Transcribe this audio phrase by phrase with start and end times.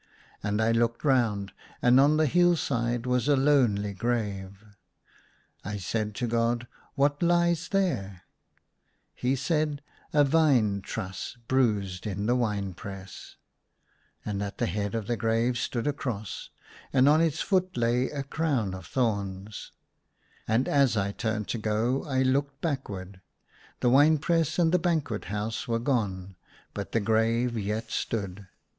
[0.41, 4.65] And I looked round; and on the hill side was a lonely grave.
[5.63, 8.23] I said to God," What lies there
[9.13, 13.35] }"He said, "A vine truss, bruised in the wine press!
[14.25, 16.49] And at the head of the grave stood a cross,
[16.91, 19.71] and on its foot lay a crown of thorns.
[20.47, 20.65] A CHOSS M Y BED.
[20.65, 23.21] 1 5 5 And as I turned to go, I looked backward.
[23.81, 26.37] The wine press and the banquet house were gone;
[26.73, 28.47] but the grave yet stood.